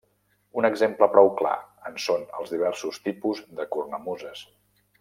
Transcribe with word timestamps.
Un 0.59 0.67
exemple 0.69 1.07
prou 1.15 1.29
clar 1.41 1.53
en 1.91 1.99
són 2.07 2.25
els 2.39 2.55
diversos 2.55 2.99
tipus 3.05 3.43
de 3.61 3.69
cornamuses. 3.77 4.43